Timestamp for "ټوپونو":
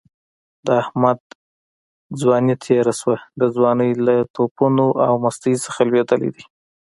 4.35-4.87